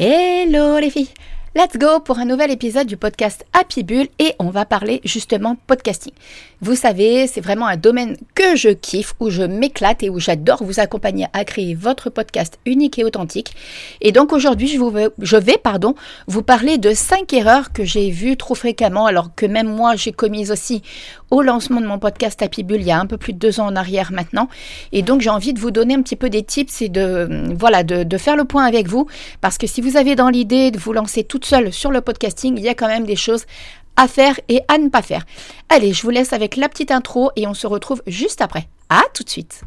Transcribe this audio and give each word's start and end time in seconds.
Hello 0.00 0.78
les 0.78 0.90
filles 0.90 1.12
Let's 1.56 1.78
go 1.78 1.98
pour 2.04 2.18
un 2.18 2.26
nouvel 2.26 2.50
épisode 2.50 2.86
du 2.86 2.98
podcast 2.98 3.46
Happy 3.54 3.82
Bull 3.82 4.06
et 4.18 4.34
on 4.38 4.50
va 4.50 4.66
parler 4.66 5.00
justement 5.02 5.56
podcasting. 5.66 6.12
Vous 6.60 6.74
savez, 6.74 7.26
c'est 7.26 7.40
vraiment 7.40 7.66
un 7.66 7.78
domaine 7.78 8.18
que 8.34 8.54
je 8.54 8.68
kiffe, 8.68 9.14
où 9.18 9.30
je 9.30 9.42
m'éclate 9.42 10.02
et 10.02 10.10
où 10.10 10.20
j'adore 10.20 10.62
vous 10.62 10.78
accompagner 10.78 11.26
à 11.32 11.46
créer 11.46 11.74
votre 11.74 12.10
podcast 12.10 12.58
unique 12.66 12.98
et 12.98 13.04
authentique. 13.04 13.54
Et 14.02 14.12
donc 14.12 14.34
aujourd'hui, 14.34 14.68
je, 14.68 14.78
je 15.22 15.36
vais 15.36 15.56
pardon, 15.56 15.94
vous 16.26 16.42
parler 16.42 16.76
de 16.76 16.92
5 16.92 17.32
erreurs 17.32 17.72
que 17.72 17.82
j'ai 17.82 18.10
vues 18.10 18.36
trop 18.36 18.54
fréquemment, 18.54 19.06
alors 19.06 19.34
que 19.34 19.46
même 19.46 19.68
moi 19.68 19.96
j'ai 19.96 20.12
commises 20.12 20.50
aussi 20.50 20.82
au 21.30 21.42
lancement 21.42 21.80
de 21.80 21.86
mon 21.86 21.98
podcast 21.98 22.42
Happy 22.42 22.62
Bull 22.62 22.80
il 22.80 22.86
y 22.86 22.90
a 22.90 22.98
un 22.98 23.06
peu 23.06 23.18
plus 23.18 23.32
de 23.32 23.38
deux 23.38 23.60
ans 23.60 23.66
en 23.66 23.76
arrière 23.76 24.12
maintenant. 24.12 24.48
Et 24.92 25.02
donc 25.02 25.22
j'ai 25.22 25.30
envie 25.30 25.54
de 25.54 25.60
vous 25.60 25.70
donner 25.70 25.94
un 25.94 26.02
petit 26.02 26.16
peu 26.16 26.28
des 26.28 26.42
tips 26.42 26.82
et 26.82 26.88
de, 26.88 27.54
voilà, 27.54 27.84
de, 27.84 28.18
faire 28.18 28.36
le 28.36 28.44
point 28.44 28.64
avec 28.64 28.88
vous, 28.88 29.06
parce 29.40 29.58
que 29.58 29.66
si 29.66 29.80
vous 29.80 29.96
avez 29.96 30.16
dans 30.16 30.28
l'idée 30.28 30.70
de 30.70 30.78
vous 30.78 30.92
lancer 30.92 31.22
toute 31.38 31.44
seul 31.44 31.72
sur 31.72 31.92
le 31.92 32.00
podcasting, 32.00 32.58
il 32.58 32.64
y 32.64 32.68
a 32.68 32.74
quand 32.74 32.88
même 32.88 33.06
des 33.06 33.14
choses 33.14 33.44
à 33.94 34.08
faire 34.08 34.40
et 34.48 34.60
à 34.66 34.76
ne 34.76 34.88
pas 34.88 35.02
faire. 35.02 35.24
Allez, 35.68 35.92
je 35.92 36.02
vous 36.02 36.10
laisse 36.10 36.32
avec 36.32 36.56
la 36.56 36.68
petite 36.68 36.90
intro 36.90 37.30
et 37.36 37.46
on 37.46 37.54
se 37.54 37.68
retrouve 37.68 38.02
juste 38.08 38.40
après. 38.40 38.66
À 38.88 39.02
tout 39.14 39.22
de 39.22 39.30
suite. 39.30 39.62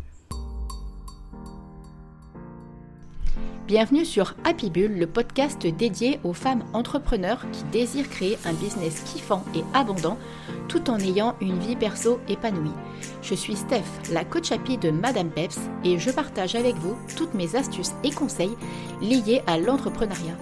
Bienvenue 3.67 4.03
sur 4.03 4.35
Happy 4.43 4.69
Bull, 4.69 4.99
le 4.99 5.07
podcast 5.07 5.65
dédié 5.65 6.19
aux 6.25 6.33
femmes 6.33 6.65
entrepreneurs 6.73 7.45
qui 7.53 7.63
désirent 7.71 8.09
créer 8.09 8.37
un 8.43 8.51
business 8.51 9.01
kiffant 9.05 9.45
et 9.55 9.63
abondant 9.73 10.17
tout 10.67 10.89
en 10.89 10.99
ayant 10.99 11.35
une 11.39 11.57
vie 11.57 11.77
perso 11.77 12.19
épanouie. 12.27 12.75
Je 13.21 13.33
suis 13.33 13.55
Steph, 13.55 14.11
la 14.11 14.25
coach 14.25 14.51
happy 14.51 14.77
de 14.77 14.91
Madame 14.91 15.29
Peps 15.29 15.59
et 15.85 15.97
je 15.99 16.11
partage 16.11 16.55
avec 16.55 16.75
vous 16.75 16.97
toutes 17.15 17.33
mes 17.33 17.55
astuces 17.55 17.93
et 18.03 18.11
conseils 18.11 18.57
liés 19.01 19.41
à 19.47 19.57
l'entrepreneuriat. 19.57 20.35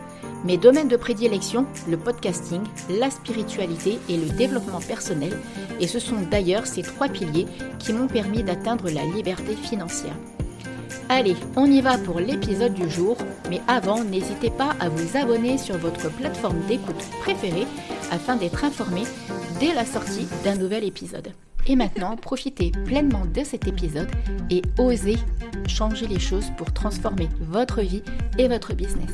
Mes 0.45 0.57
domaines 0.57 0.87
de 0.87 0.95
prédilection, 0.95 1.65
le 1.89 1.97
podcasting, 1.97 2.61
la 2.89 3.09
spiritualité 3.09 3.99
et 4.07 4.15
le 4.15 4.29
développement 4.29 4.79
personnel, 4.79 5.33
et 5.81 5.87
ce 5.87 5.99
sont 5.99 6.21
d'ailleurs 6.31 6.65
ces 6.65 6.81
trois 6.81 7.09
piliers 7.09 7.45
qui 7.77 7.91
m'ont 7.91 8.07
permis 8.07 8.41
d'atteindre 8.41 8.89
la 8.89 9.03
liberté 9.03 9.55
financière. 9.55 10.15
Allez, 11.09 11.35
on 11.57 11.65
y 11.65 11.81
va 11.81 11.97
pour 11.97 12.19
l'épisode 12.19 12.73
du 12.73 12.89
jour, 12.89 13.17
mais 13.49 13.61
avant, 13.67 14.03
n'hésitez 14.03 14.49
pas 14.49 14.75
à 14.79 14.87
vous 14.87 15.17
abonner 15.17 15.57
sur 15.57 15.77
votre 15.77 16.09
plateforme 16.09 16.61
d'écoute 16.67 17.03
préférée 17.19 17.67
afin 18.11 18.37
d'être 18.37 18.63
informé 18.63 19.03
dès 19.59 19.73
la 19.73 19.85
sortie 19.85 20.27
d'un 20.45 20.55
nouvel 20.55 20.85
épisode. 20.85 21.33
Et 21.67 21.75
maintenant, 21.75 22.15
profitez 22.15 22.71
pleinement 22.85 23.25
de 23.25 23.43
cet 23.43 23.67
épisode 23.67 24.09
et 24.49 24.61
osez 24.77 25.17
changer 25.67 26.07
les 26.07 26.19
choses 26.19 26.51
pour 26.57 26.71
transformer 26.71 27.27
votre 27.41 27.81
vie 27.81 28.03
et 28.37 28.47
votre 28.47 28.73
business. 28.73 29.11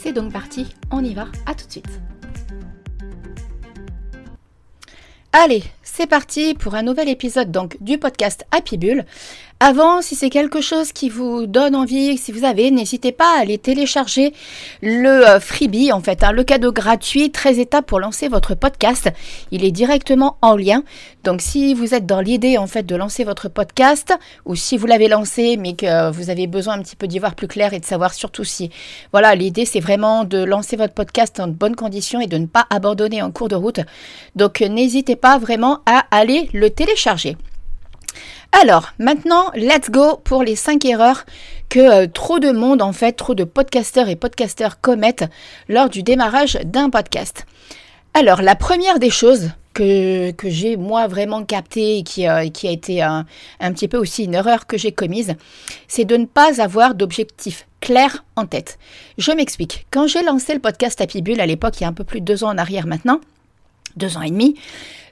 C'est 0.00 0.12
donc 0.12 0.32
parti, 0.32 0.68
on 0.92 1.02
y 1.02 1.12
va, 1.12 1.26
à 1.44 1.56
tout 1.56 1.66
de 1.66 1.72
suite. 1.72 2.00
Allez, 5.32 5.64
c'est 5.94 6.06
parti 6.06 6.54
pour 6.54 6.74
un 6.74 6.82
nouvel 6.82 7.08
épisode 7.08 7.50
donc 7.50 7.76
du 7.80 7.98
podcast 7.98 8.44
Happy 8.52 8.76
Bull. 8.76 9.04
Avant, 9.60 10.02
si 10.02 10.14
c'est 10.14 10.30
quelque 10.30 10.60
chose 10.60 10.92
qui 10.92 11.08
vous 11.08 11.46
donne 11.46 11.74
envie, 11.74 12.16
si 12.16 12.30
vous 12.30 12.44
avez, 12.44 12.70
n'hésitez 12.70 13.10
pas 13.10 13.36
à 13.36 13.40
aller 13.40 13.58
télécharger 13.58 14.32
le 14.82 15.08
euh, 15.08 15.40
freebie, 15.40 15.90
en 15.90 16.00
fait, 16.00 16.22
hein, 16.22 16.30
le 16.30 16.44
cadeau 16.44 16.70
gratuit, 16.70 17.32
13 17.32 17.58
étapes 17.58 17.86
pour 17.86 17.98
lancer 17.98 18.28
votre 18.28 18.54
podcast. 18.54 19.10
Il 19.50 19.64
est 19.64 19.72
directement 19.72 20.36
en 20.42 20.54
lien. 20.54 20.84
Donc, 21.24 21.40
si 21.40 21.74
vous 21.74 21.92
êtes 21.92 22.06
dans 22.06 22.20
l'idée, 22.20 22.56
en 22.56 22.68
fait, 22.68 22.84
de 22.84 22.94
lancer 22.94 23.24
votre 23.24 23.48
podcast, 23.48 24.14
ou 24.44 24.54
si 24.54 24.76
vous 24.76 24.86
l'avez 24.86 25.08
lancé, 25.08 25.56
mais 25.56 25.74
que 25.74 26.12
vous 26.12 26.30
avez 26.30 26.46
besoin 26.46 26.74
un 26.74 26.82
petit 26.82 26.94
peu 26.94 27.08
d'y 27.08 27.18
voir 27.18 27.34
plus 27.34 27.48
clair 27.48 27.74
et 27.74 27.80
de 27.80 27.84
savoir 27.84 28.14
surtout 28.14 28.44
si, 28.44 28.70
voilà, 29.10 29.34
l'idée, 29.34 29.64
c'est 29.64 29.80
vraiment 29.80 30.22
de 30.22 30.38
lancer 30.38 30.76
votre 30.76 30.94
podcast 30.94 31.40
en 31.40 31.48
bonnes 31.48 31.74
conditions 31.74 32.20
et 32.20 32.28
de 32.28 32.38
ne 32.38 32.46
pas 32.46 32.66
abandonner 32.70 33.22
en 33.22 33.32
cours 33.32 33.48
de 33.48 33.56
route. 33.56 33.80
Donc, 34.36 34.60
n'hésitez 34.60 35.16
pas 35.16 35.36
vraiment 35.38 35.77
à 35.86 36.04
aller 36.10 36.48
le 36.52 36.70
télécharger. 36.70 37.36
Alors, 38.52 38.92
maintenant, 38.98 39.50
let's 39.54 39.90
go 39.90 40.20
pour 40.24 40.42
les 40.42 40.56
5 40.56 40.84
erreurs 40.84 41.24
que 41.68 41.78
euh, 41.78 42.06
trop 42.06 42.38
de 42.38 42.50
monde, 42.50 42.80
en 42.80 42.92
fait, 42.92 43.12
trop 43.12 43.34
de 43.34 43.44
podcasteurs 43.44 44.08
et 44.08 44.16
podcasteurs 44.16 44.80
commettent 44.80 45.28
lors 45.68 45.90
du 45.90 46.02
démarrage 46.02 46.58
d'un 46.64 46.88
podcast. 46.88 47.46
Alors, 48.14 48.40
la 48.40 48.54
première 48.54 48.98
des 48.98 49.10
choses 49.10 49.50
que, 49.74 50.34
j'ai 50.44 50.76
moi 50.76 51.06
vraiment 51.06 51.44
capté 51.44 51.98
et 51.98 52.02
qui, 52.02 52.26
euh, 52.26 52.38
a 52.38 52.44
été 52.44 53.02
un, 53.02 53.26
un, 53.60 53.72
petit 53.72 53.86
peu 53.86 53.96
aussi 53.96 54.24
une 54.24 54.34
erreur 54.34 54.66
que 54.66 54.76
j'ai 54.76 54.92
commise, 54.92 55.34
c'est 55.86 56.04
de 56.04 56.16
ne 56.16 56.26
pas 56.26 56.60
avoir 56.60 56.94
d'objectif 56.94 57.66
clair 57.80 58.24
en 58.34 58.46
tête. 58.46 58.78
Je 59.18 59.30
m'explique. 59.30 59.86
Quand 59.90 60.06
j'ai 60.06 60.22
lancé 60.22 60.54
le 60.54 60.60
podcast 60.60 61.04
Bull 61.22 61.40
à 61.40 61.46
l'époque, 61.46 61.74
il 61.78 61.84
y 61.84 61.86
a 61.86 61.88
un 61.88 61.92
peu 61.92 62.04
plus 62.04 62.20
de 62.20 62.24
deux 62.24 62.44
ans 62.44 62.48
en 62.48 62.58
arrière 62.58 62.86
maintenant, 62.86 63.20
deux 63.96 64.16
ans 64.16 64.22
et 64.22 64.30
demi, 64.30 64.56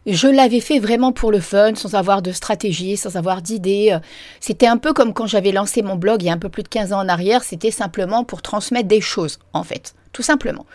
je 0.07 0.29
l'avais 0.29 0.61
fait 0.61 0.79
vraiment 0.79 1.13
pour 1.13 1.33
le 1.33 1.41
fun, 1.41 1.75
sans 1.75 1.95
avoir 1.95 2.23
de 2.23 2.33
stratégie, 2.33 2.97
sans 2.97 3.17
avoir 3.17 3.43
d'idées. 3.43 3.99
C'était 4.41 4.67
un 4.67 4.77
peu 4.77 4.93
comme 4.93 5.13
quand 5.13 5.27
j'avais 5.27 5.53
lancé 5.53 5.83
mon 5.83 5.97
blog 5.97 6.23
il 6.23 6.27
y 6.27 6.31
a 6.31 6.33
un 6.33 6.39
peu 6.39 6.49
plus 6.49 6.63
de 6.63 6.69
15 6.69 6.93
ans 6.93 7.01
en 7.01 7.09
arrière, 7.09 7.43
c'était 7.43 7.71
simplement 7.71 8.25
pour 8.25 8.43
transmettre 8.43 8.89
des 8.89 9.01
choses, 9.01 9.39
en 9.53 9.63
fait, 9.63 9.95
tout 10.13 10.23
simplement. 10.23 10.67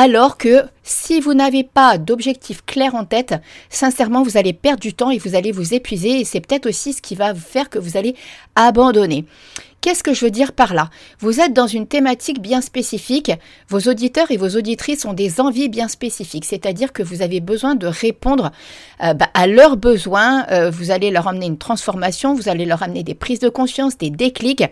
Alors 0.00 0.38
que 0.38 0.62
si 0.84 1.20
vous 1.20 1.34
n'avez 1.34 1.64
pas 1.64 1.98
d'objectif 1.98 2.64
clair 2.64 2.94
en 2.94 3.04
tête, 3.04 3.34
sincèrement, 3.68 4.22
vous 4.22 4.36
allez 4.36 4.52
perdre 4.52 4.78
du 4.78 4.94
temps 4.94 5.10
et 5.10 5.18
vous 5.18 5.34
allez 5.34 5.50
vous 5.50 5.74
épuiser 5.74 6.20
et 6.20 6.24
c'est 6.24 6.40
peut-être 6.40 6.68
aussi 6.68 6.92
ce 6.92 7.02
qui 7.02 7.16
va 7.16 7.34
faire 7.34 7.68
que 7.68 7.80
vous 7.80 7.96
allez 7.96 8.14
abandonner. 8.54 9.24
Qu'est-ce 9.88 10.02
que 10.02 10.12
je 10.12 10.22
veux 10.22 10.30
dire 10.30 10.52
par 10.52 10.74
là? 10.74 10.90
Vous 11.18 11.40
êtes 11.40 11.54
dans 11.54 11.66
une 11.66 11.86
thématique 11.86 12.42
bien 12.42 12.60
spécifique, 12.60 13.32
vos 13.70 13.80
auditeurs 13.80 14.30
et 14.30 14.36
vos 14.36 14.50
auditrices 14.50 15.06
ont 15.06 15.14
des 15.14 15.40
envies 15.40 15.70
bien 15.70 15.88
spécifiques, 15.88 16.44
c'est-à-dire 16.44 16.92
que 16.92 17.02
vous 17.02 17.22
avez 17.22 17.40
besoin 17.40 17.74
de 17.74 17.86
répondre 17.86 18.52
euh, 19.02 19.14
bah, 19.14 19.30
à 19.32 19.46
leurs 19.46 19.78
besoins, 19.78 20.46
euh, 20.50 20.68
vous 20.68 20.90
allez 20.90 21.10
leur 21.10 21.26
amener 21.26 21.46
une 21.46 21.56
transformation, 21.56 22.34
vous 22.34 22.50
allez 22.50 22.66
leur 22.66 22.82
amener 22.82 23.02
des 23.02 23.14
prises 23.14 23.38
de 23.38 23.48
conscience, 23.48 23.96
des 23.96 24.10
déclics. 24.10 24.64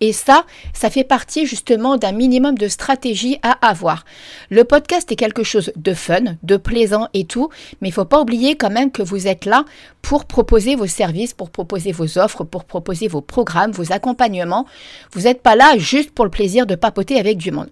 Et 0.00 0.12
ça, 0.12 0.44
ça 0.72 0.88
fait 0.88 1.04
partie 1.04 1.46
justement 1.46 1.96
d'un 1.96 2.12
minimum 2.12 2.56
de 2.56 2.68
stratégie 2.68 3.38
à 3.42 3.52
avoir. 3.66 4.04
Le 4.48 4.64
podcast 4.64 5.12
est 5.12 5.16
quelque 5.16 5.42
chose 5.42 5.72
de 5.76 5.92
fun, 5.92 6.36
de 6.42 6.56
plaisant 6.56 7.08
et 7.12 7.24
tout, 7.24 7.50
mais 7.80 7.88
il 7.88 7.92
faut 7.92 8.06
pas 8.06 8.20
oublier 8.20 8.56
quand 8.56 8.70
même 8.70 8.90
que 8.90 9.02
vous 9.02 9.26
êtes 9.26 9.44
là 9.44 9.64
pour 10.00 10.24
proposer 10.24 10.74
vos 10.74 10.86
services, 10.86 11.34
pour 11.34 11.50
proposer 11.50 11.92
vos 11.92 12.18
offres, 12.18 12.44
pour 12.44 12.64
proposer 12.64 13.08
vos 13.08 13.20
programmes, 13.20 13.72
vos 13.72 13.92
accompagnements. 13.92 14.66
Vous 15.12 15.22
n'êtes 15.22 15.42
pas 15.42 15.56
là 15.56 15.76
juste 15.76 16.12
pour 16.12 16.24
le 16.24 16.30
plaisir 16.30 16.66
de 16.66 16.74
papoter 16.74 17.18
avec 17.18 17.36
du 17.36 17.50
monde. 17.50 17.70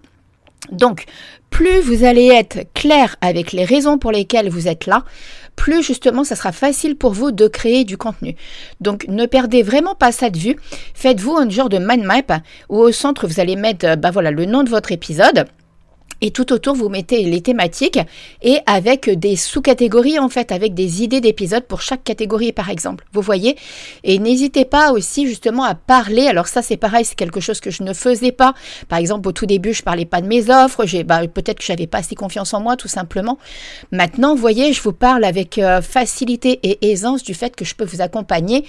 Donc, 0.70 1.04
plus 1.50 1.80
vous 1.80 2.04
allez 2.04 2.26
être 2.26 2.60
clair 2.74 3.16
avec 3.20 3.52
les 3.52 3.64
raisons 3.64 3.98
pour 3.98 4.12
lesquelles 4.12 4.50
vous 4.50 4.68
êtes 4.68 4.86
là, 4.86 5.04
plus 5.56 5.82
justement 5.82 6.24
ça 6.24 6.36
sera 6.36 6.52
facile 6.52 6.96
pour 6.96 7.12
vous 7.12 7.32
de 7.32 7.48
créer 7.48 7.84
du 7.84 7.96
contenu. 7.96 8.36
Donc 8.80 9.06
ne 9.08 9.26
perdez 9.26 9.62
vraiment 9.62 9.94
pas 9.94 10.12
ça 10.12 10.30
de 10.30 10.38
vue. 10.38 10.56
Faites-vous 10.94 11.36
un 11.36 11.48
genre 11.48 11.68
de 11.68 11.78
mind 11.78 12.04
map 12.04 12.40
où 12.68 12.76
au 12.78 12.92
centre 12.92 13.26
vous 13.26 13.40
allez 13.40 13.56
mettre 13.56 13.96
bah 13.96 14.10
voilà, 14.10 14.30
le 14.30 14.44
nom 14.44 14.62
de 14.62 14.70
votre 14.70 14.92
épisode 14.92 15.46
et 16.20 16.30
tout 16.30 16.52
autour 16.52 16.74
vous 16.74 16.88
mettez 16.88 17.22
les 17.24 17.40
thématiques 17.40 17.98
et 18.42 18.58
avec 18.66 19.10
des 19.10 19.36
sous-catégories 19.36 20.18
en 20.18 20.28
fait, 20.28 20.52
avec 20.52 20.74
des 20.74 21.02
idées 21.02 21.20
d'épisodes 21.20 21.64
pour 21.64 21.80
chaque 21.80 22.04
catégorie 22.04 22.52
par 22.52 22.70
exemple. 22.70 23.04
Vous 23.12 23.22
voyez? 23.22 23.56
Et 24.04 24.18
n'hésitez 24.18 24.64
pas 24.64 24.92
aussi 24.92 25.26
justement 25.26 25.64
à 25.64 25.74
parler. 25.74 26.26
Alors 26.26 26.48
ça 26.48 26.62
c'est 26.62 26.76
pareil, 26.76 27.04
c'est 27.04 27.14
quelque 27.14 27.40
chose 27.40 27.60
que 27.60 27.70
je 27.70 27.82
ne 27.82 27.92
faisais 27.92 28.32
pas. 28.32 28.54
Par 28.88 28.98
exemple 28.98 29.28
au 29.28 29.32
tout 29.32 29.46
début 29.46 29.74
je 29.74 29.82
parlais 29.82 30.04
pas 30.04 30.20
de 30.20 30.26
mes 30.26 30.50
offres, 30.50 30.84
bah, 31.04 31.26
peut-être 31.28 31.58
que 31.58 31.64
j'avais 31.64 31.86
pas 31.86 31.98
assez 31.98 32.14
confiance 32.14 32.54
en 32.54 32.60
moi 32.60 32.76
tout 32.76 32.88
simplement. 32.88 33.38
Maintenant 33.92 34.34
vous 34.34 34.40
voyez, 34.40 34.72
je 34.72 34.82
vous 34.82 34.92
parle 34.92 35.24
avec 35.24 35.58
euh, 35.58 35.80
facilité 35.80 36.58
et 36.62 36.90
aisance 36.90 37.22
du 37.22 37.34
fait 37.34 37.54
que 37.54 37.64
je 37.64 37.74
peux 37.74 37.84
vous 37.84 38.00
accompagner 38.00 38.64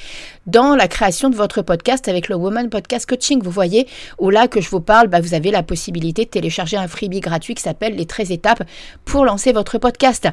dans 0.45 0.75
la 0.75 0.87
création 0.87 1.29
de 1.29 1.35
votre 1.35 1.61
podcast 1.61 2.07
avec 2.07 2.29
le 2.29 2.35
Woman 2.35 2.69
Podcast 2.69 3.07
Coaching. 3.07 3.41
Vous 3.41 3.51
voyez, 3.51 3.87
où 4.19 4.29
là 4.29 4.47
que 4.47 4.61
je 4.61 4.69
vous 4.69 4.81
parle, 4.81 5.07
bah, 5.07 5.21
vous 5.21 5.33
avez 5.33 5.51
la 5.51 5.63
possibilité 5.63 6.25
de 6.25 6.29
télécharger 6.29 6.77
un 6.77 6.87
freebie 6.87 7.19
gratuit 7.19 7.38
qui 7.39 7.61
s'appelle 7.61 7.95
les 7.95 8.05
13 8.05 8.31
étapes 8.31 8.63
pour 9.05 9.25
lancer 9.25 9.51
votre 9.51 9.77
podcast. 9.77 10.27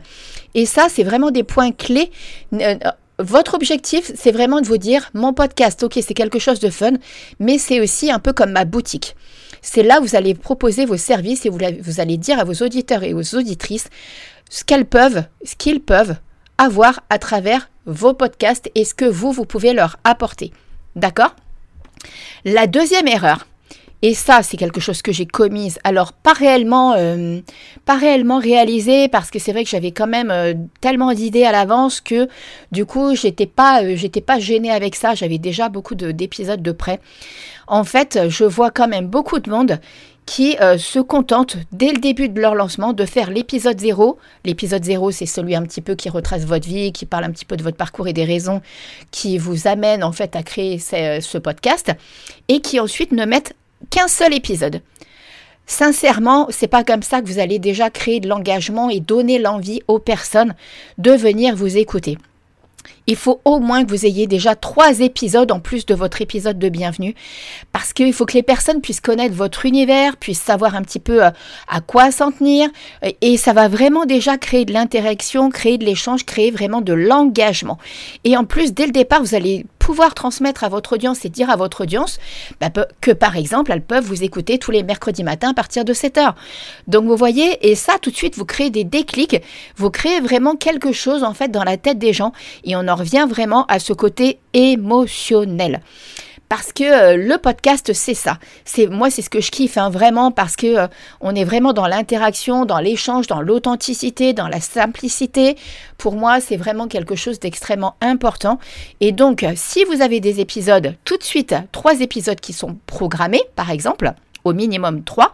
Et 0.55 0.67
ça, 0.67 0.89
c'est 0.89 1.05
vraiment 1.05 1.31
des 1.31 1.43
points 1.43 1.73
clés. 1.73 2.11
Euh, 2.55 2.77
votre 3.19 3.55
objectif, 3.55 4.13
c'est 4.15 4.33
vraiment 4.33 4.61
de 4.61 4.67
vous 4.67 4.77
dire, 4.77 5.11
mon 5.15 5.33
podcast, 5.33 5.83
ok, 5.83 5.99
c'est 6.03 6.15
quelque 6.15 6.39
chose 6.39 6.61
de 6.61 6.69
fun, 6.69 6.93
mais 7.41 7.57
c'est 7.59 7.81
aussi 7.81 8.11
un 8.11 8.19
peu 8.19 8.33
comme 8.33 8.53
ma 8.53 8.65
boutique. 8.65 9.17
C'est 9.63 9.83
là 9.83 10.01
où 10.01 10.05
vous 10.05 10.17
allez 10.17 10.35
proposer 10.35 10.85
vos 10.85 10.97
services 10.99 11.47
et 11.47 11.49
vous, 11.49 12.01
allez 12.01 12.19
dire 12.19 12.39
à 12.39 12.45
vos 12.45 12.63
auditeurs 12.65 13.03
et 13.03 13.15
aux 13.15 13.35
auditrices 13.35 13.89
ce 14.51 14.65
peuvent, 14.85 15.25
ce 15.45 15.57
qu'ils 15.57 15.81
peuvent 15.81 16.17
avoir 16.59 17.01
à 17.11 17.19
travers 17.19 17.69
vos 17.85 18.15
podcasts 18.15 18.71
et 18.75 18.85
ce 18.85 18.95
que 18.95 19.05
vous, 19.05 19.33
vous 19.33 19.45
pouvez 19.45 19.73
leur 19.73 19.97
apporter. 20.05 20.53
D'accord? 20.95 21.35
La 22.45 22.67
deuxième 22.67 23.09
erreur, 23.09 23.47
et 24.03 24.15
ça, 24.15 24.43
c'est 24.43 24.57
quelque 24.57 24.81
chose 24.81 25.01
que 25.01 25.11
j'ai 25.11 25.27
commise. 25.27 25.79
Alors, 25.83 26.13
pas 26.13 26.35
réellement, 26.35 26.95
euh, 26.97 27.41
pas 27.87 27.97
réellement 27.97 28.39
réalisé, 28.39 29.09
parce 29.09 29.31
que 29.31 29.39
c'est 29.39 29.53
vrai 29.53 29.65
que 29.65 29.71
j'avais 29.71 29.91
quand 29.91 30.07
même 30.07 30.31
euh, 30.31 30.53
tellement 30.83 31.13
d'idées 31.13 31.45
à 31.45 31.53
l'avance 31.53 32.01
que, 32.03 32.29
du 32.73 32.85
coup, 32.85 33.15
j'étais 33.15 33.47
pas, 33.47 33.83
euh, 33.83 33.97
pas 34.27 34.39
gênée 34.39 34.71
avec 34.71 34.97
ça. 34.97 35.15
J'avais 35.15 35.39
déjà 35.39 35.71
beaucoup 35.71 35.95
d'épisodes 35.95 36.63
de, 36.63 36.73
près. 36.73 37.01
En 37.69 37.85
fait, 37.85 38.29
je 38.29 38.45
vois 38.45 38.71
quand 38.71 38.87
même 38.87 39.07
beaucoup 39.07 39.41
de 39.41 39.51
monde 39.51 39.81
qui 40.27 40.57
se 40.79 40.99
contentent 40.99 41.57
dès 41.71 41.93
le 41.93 41.99
début 41.99 42.29
de 42.29 42.41
leur 42.41 42.57
lancement 42.57 42.93
de 42.93 43.05
faire 43.05 43.31
l'épisode 43.31 43.79
0. 43.79 44.19
L'épisode 44.45 44.85
0, 44.85 45.13
c'est 45.13 45.27
celui 45.27 45.55
un 45.55 45.63
petit 45.63 45.81
peu 45.81 45.95
qui 45.95 46.09
retrace 46.09 46.45
votre 46.45 46.67
vie, 46.67 46.93
qui 46.93 47.07
parle 47.07 47.25
un 47.25 47.31
petit 47.31 47.45
peu 47.45 47.57
de 47.57 47.63
votre 47.63 47.77
parcours 47.77 48.09
et 48.09 48.13
des 48.13 48.25
raisons 48.25 48.61
qui 49.13 49.39
vous 49.39 49.69
amènent 49.69 50.03
en 50.03 50.11
fait 50.11 50.35
à 50.35 50.43
créer 50.43 50.79
ce 50.79 51.39
podcast 51.39 51.93
et 52.49 52.61
qui 52.61 52.81
ensuite 52.81 53.13
ne 53.13 53.25
mettent 53.25 53.55
qu'un 53.91 54.09
seul 54.09 54.35
épisode. 54.35 54.83
Sincèrement, 55.67 56.47
c'est 56.51 56.69
pas 56.69 56.85
comme 56.85 57.03
ça 57.03 57.21
que 57.21 57.27
vous 57.27 57.41
allez 57.41 57.59
déjà 57.59 57.91
créer 57.91 58.21
de 58.21 58.29
l'engagement 58.29 58.89
et 58.89 59.01
donner 59.01 59.39
l'envie 59.39 59.83
aux 59.89 59.99
personnes 59.99 60.55
de 60.99 61.11
venir 61.11 61.57
vous 61.57 61.77
écouter 61.77 62.19
il 63.07 63.17
faut 63.17 63.41
au 63.45 63.59
moins 63.59 63.85
que 63.85 63.91
vous 63.91 64.07
ayez 64.07 64.27
déjà 64.27 64.55
trois 64.55 65.01
épisodes 65.01 65.53
en 65.53 65.61
plus 65.61 65.87
de 65.87 65.95
votre 65.95 66.23
épisode 66.23 66.59
de 66.59 66.69
bienvenue, 66.69 67.15
parce 67.73 67.93
qu'il 67.93 68.13
faut 68.13 68.27
que 68.27 68.35
les 68.35 68.43
personnes 68.43 68.81
puissent 68.81 69.01
connaître 69.01 69.35
votre 69.35 69.67
univers, 69.67 70.17
puissent 70.17 70.43
savoir 70.43 70.75
un 70.75 70.83
petit 70.83 70.99
peu 70.99 71.25
euh, 71.25 71.31
à 71.69 71.81
quoi 71.81 72.11
s'en 72.11 72.33
tenir, 72.33 72.69
et 73.21 73.37
ça 73.37 73.53
va 73.53 73.69
vraiment 73.69 74.07
déjà 74.07 74.37
créer 74.39 74.65
de 74.65 74.73
l'interaction, 74.73 75.51
créer 75.51 75.79
de 75.79 75.85
l'échange, 75.85 76.25
créer 76.25 76.51
vraiment 76.51 76.81
de 76.81 76.93
l'engagement. 76.93 77.79
Et 78.25 78.37
en 78.37 78.45
plus, 78.45 78.73
dès 78.73 78.87
le 78.87 78.93
départ, 78.93 79.23
vous 79.23 79.35
allez 79.35 79.67
transmettre 80.15 80.65
à 80.65 80.69
votre 80.69 80.95
audience 80.95 81.25
et 81.25 81.29
dire 81.29 81.51
à 81.51 81.57
votre 81.57 81.83
audience 81.83 82.19
bah, 82.61 82.71
que 83.01 83.11
par 83.11 83.37
exemple, 83.37 83.73
elles 83.73 83.83
peuvent 83.83 84.05
vous 84.05 84.23
écouter 84.23 84.59
tous 84.59 84.71
les 84.71 84.83
mercredis 84.83 85.25
matins 85.25 85.51
à 85.51 85.55
partir 85.55 85.85
de 85.85 85.93
7 85.93 86.19
heures. 86.19 86.35
Donc 86.87 87.05
vous 87.05 87.17
voyez, 87.17 87.71
et 87.71 87.75
ça 87.75 87.95
tout 88.01 88.11
de 88.11 88.17
suite, 88.17 88.37
vous 88.37 88.45
créez 88.45 88.71
des 88.71 88.85
déclics, 88.85 89.43
vous 89.77 89.91
créez 89.91 90.21
vraiment 90.21 90.57
quelque 90.57 90.93
chose 90.93 91.23
en 91.23 91.35
fait 91.35 91.49
dans 91.49 91.65
la 91.65 91.77
tête 91.77 91.99
des 91.99 92.13
gens. 92.13 92.33
Et 92.65 92.77
on 92.77 92.89
en 92.89 92.95
revient 92.95 93.27
vraiment 93.29 93.67
à 93.67 93.79
ce 93.79 93.93
côté 93.93 94.39
émotionnel 94.53 95.81
parce 96.49 96.73
que 96.73 96.85
euh, 96.85 97.17
le 97.17 97.39
podcast 97.39 97.93
c'est 97.93 98.15
ça. 98.15 98.39
C'est 98.65 98.87
moi 98.87 99.11
c'est 99.11 99.23
ce 99.23 99.31
que 99.31 99.41
je 99.41 99.51
kiffe 99.51 99.79
hein, 99.79 99.91
vraiment 99.91 100.31
parce 100.31 100.57
que 100.57 100.67
euh, 100.67 100.87
on 101.21 101.35
est 101.35 101.45
vraiment 101.45 101.73
dans 101.73 101.87
l'interaction, 101.87 102.65
dans 102.65 102.79
l'échange, 102.79 103.27
dans 103.27 103.41
l'authenticité, 103.41 104.33
dans 104.33 104.49
la 104.49 104.61
simplicité. 104.61 105.57
Pour 105.99 106.15
moi, 106.15 106.41
c'est 106.41 106.57
vraiment 106.57 106.89
quelque 106.89 107.17
chose 107.17 107.41
d'extrêmement 107.41 107.97
important 108.01 108.59
et 109.01 109.13
donc 109.13 109.43
euh, 109.43 109.53
si 109.57 109.85
vous 109.85 110.03
avez 110.03 110.21
des 110.21 110.41
épisodes 110.41 110.95
tout 111.05 111.17
de 111.17 111.23
suite, 111.23 111.55
trois 111.73 112.01
épisodes 112.01 112.41
qui 112.41 112.53
sont 112.53 112.77
programmés 112.87 113.43
par 113.57 113.71
exemple, 113.71 114.13
au 114.45 114.53
minimum 114.53 115.03
trois, 115.03 115.33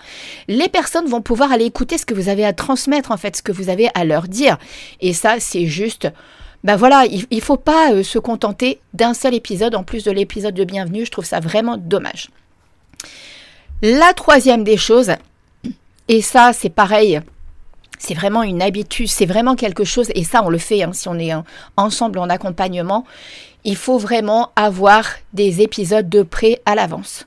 les 0.48 0.68
personnes 0.68 1.06
vont 1.06 1.20
pouvoir 1.20 1.52
aller 1.52 1.66
écouter 1.66 1.98
ce 1.98 2.06
que 2.06 2.14
vous 2.14 2.28
avez 2.28 2.44
à 2.44 2.52
transmettre 2.52 3.10
en 3.10 3.16
fait, 3.16 3.36
ce 3.36 3.42
que 3.42 3.52
vous 3.52 3.68
avez 3.68 3.88
à 3.94 4.04
leur 4.04 4.26
dire. 4.26 4.56
Et 5.00 5.12
ça, 5.12 5.36
c'est 5.38 5.66
juste 5.66 6.08
ben 6.64 6.76
voilà, 6.76 7.04
il 7.06 7.26
ne 7.30 7.40
faut 7.40 7.56
pas 7.56 7.92
euh, 7.92 8.02
se 8.02 8.18
contenter 8.18 8.80
d'un 8.94 9.14
seul 9.14 9.34
épisode 9.34 9.74
en 9.74 9.82
plus 9.82 10.04
de 10.04 10.12
l'épisode 10.12 10.54
de 10.54 10.64
bienvenue. 10.64 11.04
Je 11.04 11.10
trouve 11.10 11.24
ça 11.24 11.40
vraiment 11.40 11.76
dommage. 11.76 12.30
La 13.82 14.12
troisième 14.12 14.62
des 14.62 14.76
choses, 14.76 15.12
et 16.08 16.22
ça 16.22 16.52
c'est 16.52 16.70
pareil, 16.70 17.20
c'est 17.98 18.14
vraiment 18.14 18.44
une 18.44 18.62
habitude, 18.62 19.08
c'est 19.08 19.26
vraiment 19.26 19.56
quelque 19.56 19.82
chose, 19.82 20.12
et 20.14 20.22
ça 20.22 20.42
on 20.44 20.50
le 20.50 20.58
fait 20.58 20.84
hein, 20.84 20.92
si 20.92 21.08
on 21.08 21.18
est 21.18 21.32
ensemble 21.76 22.20
en 22.20 22.28
accompagnement, 22.28 23.04
il 23.64 23.76
faut 23.76 23.98
vraiment 23.98 24.50
avoir 24.54 25.06
des 25.32 25.62
épisodes 25.62 26.08
de 26.08 26.22
prêt 26.22 26.60
à 26.64 26.76
l'avance. 26.76 27.26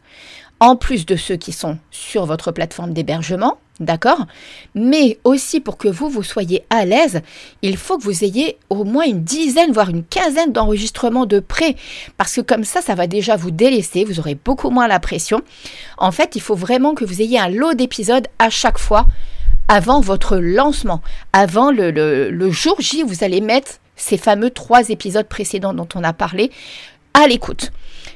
En 0.60 0.76
plus 0.76 1.06
de 1.06 1.16
ceux 1.16 1.36
qui 1.36 1.52
sont 1.52 1.78
sur 1.92 2.26
votre 2.26 2.52
plateforme 2.52 2.94
d'hébergement, 2.94 3.58
D'accord? 3.82 4.26
Mais 4.74 5.20
aussi 5.26 5.60
pour 5.60 5.78
que 5.78 5.90
vous, 5.90 6.08
vous 6.08 6.24
soyez 6.24 6.64
à 6.70 6.86
l'aise, 6.86 7.22
il 7.62 7.76
faut 7.76 7.98
que 7.98 8.04
vous 8.04 8.24
ayez 8.24 8.58
au 8.70 8.86
moins 8.86 9.04
une 9.04 9.24
dizaine, 9.24 9.74
voire 9.74 9.90
une 9.90 10.06
quinzaine 10.06 10.54
d'enregistrements 10.54 11.26
de 11.26 11.42
prêt. 11.42 11.76
Parce 12.16 12.36
que 12.36 12.42
comme 12.42 12.64
ça, 12.64 12.82
ça 12.82 12.96
va 12.96 13.06
déjà 13.06 13.36
vous 13.36 13.52
délaisser, 13.52 14.06
vous 14.06 14.20
aurez 14.20 14.36
beaucoup 14.36 14.70
moins 14.70 14.88
la 14.88 15.02
pression. 15.02 15.42
En 15.98 16.12
fait, 16.14 16.38
il 16.38 16.42
faut 16.42 16.56
vraiment 16.56 16.96
que 16.96 17.04
vous 17.04 17.22
ayez 17.22 17.38
un 17.38 17.50
lot 17.50 17.74
d'épisodes 17.74 18.28
à 18.40 18.50
chaque 18.50 18.78
fois 18.78 19.08
avant 19.68 20.00
votre 20.00 20.38
lancement. 20.38 21.02
Avant 21.34 21.70
le, 21.70 22.52
jour 22.52 22.78
J, 22.80 23.04
vous 23.04 23.26
allez 23.26 23.42
mettre 23.42 23.80
ces 23.98 24.18
fameux 24.18 24.52
trois 24.52 24.90
épisodes 24.90 25.28
précédents 25.28 25.74
dont 25.74 25.90
on 25.96 26.04
a 26.06 26.14
parlé 26.14 26.50
à 27.14 27.28
l'écoute. 27.28 27.74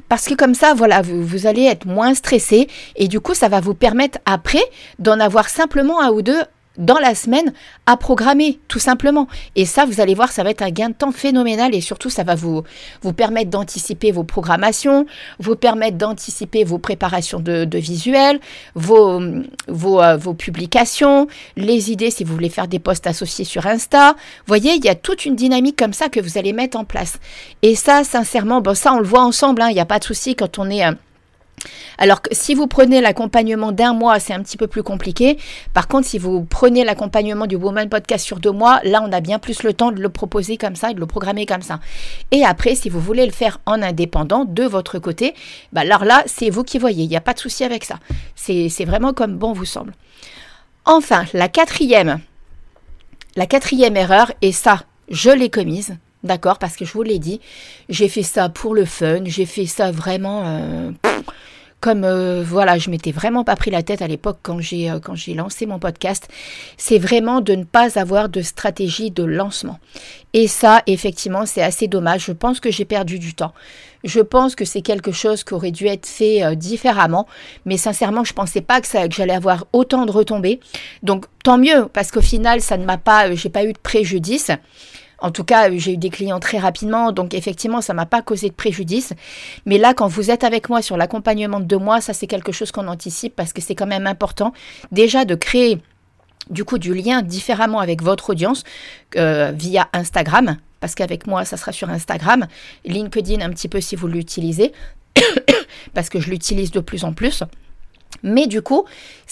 Parce 0.09 0.25
que 0.25 0.33
comme 0.33 0.55
ça, 0.55 0.73
voilà, 0.73 1.01
vous, 1.03 1.45
allez 1.45 1.63
être 1.63 1.85
moins 1.85 2.15
stressé 2.15 2.67
et 2.95 3.07
du 3.07 3.19
coup, 3.19 3.35
ça 3.35 3.47
va 3.47 3.61
vous 3.61 3.75
permettre 3.75 4.17
après 4.25 4.63
d'en 4.97 5.19
avoir 5.19 5.47
simplement 5.49 6.01
un 6.01 6.09
ou 6.09 6.23
deux 6.23 6.41
dans 6.79 6.97
la 6.97 7.13
semaine 7.13 7.53
à 7.85 7.97
programmer, 7.97 8.59
tout 8.67 8.79
simplement. 8.79 9.27
Et 9.55 9.65
ça, 9.65 9.85
vous 9.85 10.01
allez 10.01 10.15
voir, 10.15 10.31
ça 10.31 10.43
va 10.43 10.49
être 10.49 10.63
un 10.63 10.71
gain 10.71 10.89
de 10.89 10.93
temps 10.95 11.11
phénoménal 11.11 11.75
et 11.75 11.81
surtout, 11.81 12.09
ça 12.09 12.23
va 12.23 12.35
vous, 12.35 12.63
vous 13.03 13.13
permettre 13.13 13.49
d'anticiper 13.51 14.11
vos 14.11 14.23
programmations, 14.23 15.05
vous 15.39 15.55
permettre 15.55 15.97
d'anticiper 15.97 16.63
vos 16.63 16.79
préparations 16.79 17.39
de, 17.39 17.67
visuels, 17.77 18.39
vos, 18.75 19.21
vos, 19.67 20.01
euh, 20.01 20.17
vos, 20.17 20.33
publications, 20.33 21.27
les 21.57 21.91
idées 21.91 22.11
si 22.11 22.23
vous 22.23 22.33
voulez 22.33 22.49
faire 22.49 22.67
des 22.67 22.79
posts 22.79 23.07
associés 23.07 23.45
sur 23.45 23.67
Insta. 23.67 24.13
Vous 24.13 24.47
voyez, 24.47 24.73
il 24.73 24.83
y 24.83 24.89
a 24.89 24.95
toute 24.95 25.25
une 25.25 25.35
dynamique 25.35 25.77
comme 25.77 25.93
ça 25.93 26.09
que 26.09 26.19
vous 26.19 26.37
allez 26.37 26.53
mettre 26.53 26.77
en 26.77 26.85
place. 26.85 27.19
Et 27.61 27.75
ça, 27.75 28.03
sincèrement, 28.03 28.61
bon, 28.61 28.75
ça, 28.75 28.93
on 28.93 28.99
le 28.99 29.05
voit 29.05 29.23
ensemble, 29.23 29.61
hein, 29.61 29.69
il 29.69 29.73
n'y 29.73 29.81
a 29.81 29.85
pas 29.85 29.99
de 29.99 30.05
souci 30.05 30.35
quand 30.35 30.57
on 30.57 30.69
est... 30.69 30.85
Euh, 30.85 30.93
alors 31.97 32.21
que 32.21 32.29
si 32.33 32.55
vous 32.55 32.67
prenez 32.67 33.01
l'accompagnement 33.01 33.71
d'un 33.71 33.93
mois, 33.93 34.19
c'est 34.19 34.33
un 34.33 34.41
petit 34.41 34.57
peu 34.57 34.67
plus 34.67 34.83
compliqué. 34.83 35.37
Par 35.73 35.87
contre, 35.87 36.07
si 36.07 36.17
vous 36.17 36.43
prenez 36.43 36.83
l'accompagnement 36.83 37.47
du 37.47 37.55
Woman 37.55 37.89
Podcast 37.89 38.25
sur 38.25 38.39
deux 38.39 38.51
mois, 38.51 38.79
là, 38.83 39.01
on 39.05 39.11
a 39.11 39.19
bien 39.19 39.39
plus 39.39 39.63
le 39.63 39.73
temps 39.73 39.91
de 39.91 40.01
le 40.01 40.09
proposer 40.09 40.57
comme 40.57 40.75
ça 40.75 40.91
et 40.91 40.93
de 40.93 40.99
le 40.99 41.05
programmer 41.05 41.45
comme 41.45 41.61
ça. 41.61 41.79
Et 42.31 42.43
après, 42.43 42.75
si 42.75 42.89
vous 42.89 42.99
voulez 42.99 43.25
le 43.25 43.31
faire 43.31 43.59
en 43.65 43.81
indépendant 43.81 44.45
de 44.45 44.63
votre 44.63 44.99
côté, 44.99 45.33
bah 45.73 45.81
alors 45.81 46.05
là, 46.05 46.23
c'est 46.25 46.49
vous 46.49 46.63
qui 46.63 46.79
voyez. 46.79 47.03
Il 47.03 47.09
n'y 47.09 47.17
a 47.17 47.21
pas 47.21 47.33
de 47.33 47.39
souci 47.39 47.63
avec 47.63 47.83
ça. 47.83 47.99
C'est 48.35 48.85
vraiment 48.85 49.13
comme 49.13 49.37
bon 49.37 49.53
vous 49.53 49.65
semble. 49.65 49.93
Enfin, 50.85 51.25
la 51.33 51.49
quatrième, 51.49 52.19
la 53.35 53.45
quatrième 53.45 53.95
erreur, 53.95 54.31
et 54.41 54.51
ça, 54.51 54.83
je 55.09 55.29
l'ai 55.29 55.49
commise, 55.49 55.97
d'accord, 56.23 56.57
parce 56.59 56.75
que 56.75 56.85
je 56.85 56.93
vous 56.93 57.03
l'ai 57.03 57.19
dit, 57.19 57.39
j'ai 57.87 58.09
fait 58.09 58.23
ça 58.23 58.49
pour 58.49 58.73
le 58.73 58.85
fun, 58.85 59.21
j'ai 59.25 59.45
fait 59.45 59.65
ça 59.65 59.91
vraiment... 59.91 60.43
Euh, 60.45 60.91
comme 61.81 62.03
euh, 62.03 62.43
voilà, 62.45 62.77
je 62.77 62.89
m'étais 62.89 63.13
vraiment 63.13 63.45
pas 63.45 63.55
pris 63.55 63.71
la 63.71 63.83
tête 63.83 64.01
à 64.01 64.07
l'époque 64.07 64.39
quand 64.43 64.59
j'ai 64.59 64.91
euh, 64.91 64.99
j'ai 65.13 65.33
lancé 65.33 65.65
mon 65.65 65.79
podcast, 65.79 66.27
c'est 66.75 66.97
vraiment 66.97 67.39
de 67.39 67.55
ne 67.55 67.63
pas 67.63 67.97
avoir 67.97 68.27
de 68.27 68.41
stratégie 68.41 69.11
de 69.11 69.23
lancement. 69.23 69.79
Et 70.33 70.49
ça, 70.49 70.83
effectivement, 70.87 71.45
c'est 71.45 71.61
assez 71.61 71.87
dommage. 71.87 72.25
Je 72.25 72.33
pense 72.33 72.59
que 72.59 72.69
j'ai 72.69 72.83
perdu 72.83 73.17
du 73.17 73.33
temps. 73.33 73.53
Je 74.03 74.19
pense 74.19 74.55
que 74.55 74.65
c'est 74.65 74.81
quelque 74.81 75.13
chose 75.13 75.45
qui 75.45 75.53
aurait 75.53 75.71
dû 75.71 75.87
être 75.87 76.05
fait 76.05 76.53
différemment, 76.57 77.27
mais 77.63 77.77
sincèrement, 77.77 78.25
je 78.25 78.33
pensais 78.33 78.61
pas 78.61 78.81
que, 78.81 79.07
que 79.07 79.15
j'allais 79.15 79.33
avoir 79.33 79.65
autant 79.71 80.05
de 80.05 80.11
retombées. 80.11 80.59
Donc 81.01 81.27
tant 81.45 81.57
mieux, 81.57 81.87
parce 81.93 82.11
qu'au 82.11 82.21
final, 82.21 82.59
ça 82.59 82.75
ne 82.75 82.83
m'a 82.83 82.97
pas, 82.97 83.33
j'ai 83.35 83.49
pas 83.49 83.63
eu 83.63 83.71
de 83.71 83.79
préjudice. 83.79 84.51
En 85.21 85.31
tout 85.31 85.43
cas, 85.43 85.69
j'ai 85.71 85.93
eu 85.93 85.97
des 85.97 86.09
clients 86.09 86.39
très 86.39 86.57
rapidement, 86.57 87.11
donc 87.11 87.33
effectivement, 87.33 87.81
ça 87.81 87.93
m'a 87.93 88.05
pas 88.05 88.21
causé 88.21 88.49
de 88.49 88.53
préjudice. 88.53 89.13
Mais 89.65 89.77
là, 89.77 89.93
quand 89.93 90.07
vous 90.07 90.31
êtes 90.31 90.43
avec 90.43 90.69
moi 90.69 90.81
sur 90.81 90.97
l'accompagnement 90.97 91.59
de 91.59 91.65
deux 91.65 91.77
mois, 91.77 92.01
ça 92.01 92.13
c'est 92.13 92.27
quelque 92.27 92.51
chose 92.51 92.71
qu'on 92.71 92.87
anticipe 92.87 93.35
parce 93.35 93.53
que 93.53 93.61
c'est 93.61 93.75
quand 93.75 93.87
même 93.87 94.07
important 94.07 94.53
déjà 94.91 95.25
de 95.25 95.35
créer 95.35 95.79
du 96.49 96.63
coup 96.63 96.77
du 96.77 96.93
lien 96.93 97.21
différemment 97.21 97.79
avec 97.79 98.01
votre 98.01 98.31
audience 98.31 98.63
euh, 99.15 99.51
via 99.53 99.89
Instagram, 99.93 100.57
parce 100.79 100.95
qu'avec 100.95 101.27
moi, 101.27 101.45
ça 101.45 101.57
sera 101.57 101.71
sur 101.71 101.89
Instagram, 101.89 102.47
LinkedIn 102.85 103.41
un 103.41 103.49
petit 103.49 103.67
peu 103.67 103.81
si 103.81 103.95
vous 103.95 104.07
l'utilisez, 104.07 104.71
parce 105.93 106.09
que 106.09 106.19
je 106.19 106.29
l'utilise 106.29 106.71
de 106.71 106.79
plus 106.79 107.03
en 107.03 107.13
plus. 107.13 107.43
Mais 108.23 108.47
du 108.47 108.61
coup, 108.61 108.85